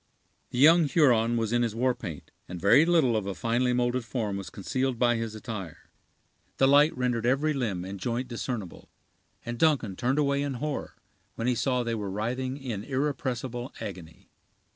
The 0.49 0.57
young 0.57 0.85
Huron 0.85 1.37
was 1.37 1.53
in 1.53 1.61
his 1.61 1.75
war 1.75 1.93
paint, 1.93 2.31
and 2.47 2.59
very 2.59 2.85
little 2.87 3.15
of 3.15 3.27
a 3.27 3.35
finely 3.35 3.71
molded 3.71 4.03
form 4.03 4.35
was 4.35 4.49
concealed 4.49 4.97
by 4.97 5.15
his 5.15 5.35
attire. 5.35 5.91
The 6.57 6.67
light 6.67 6.97
rendered 6.97 7.27
every 7.27 7.53
limb 7.53 7.85
and 7.85 7.99
joint 7.99 8.27
discernible, 8.27 8.89
and 9.45 9.59
Duncan 9.59 9.95
turned 9.95 10.17
away 10.17 10.41
in 10.41 10.55
horror 10.55 10.95
when 11.35 11.45
he 11.45 11.53
saw 11.53 11.83
they 11.83 11.93
were 11.93 12.09
writhing 12.09 12.57
in 12.57 12.83
irrepressible 12.83 13.75
agony. 13.79 14.31